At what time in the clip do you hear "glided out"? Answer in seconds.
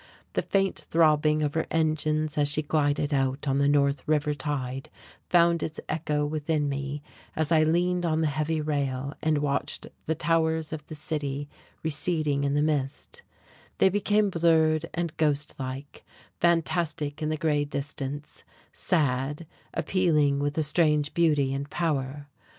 2.63-3.47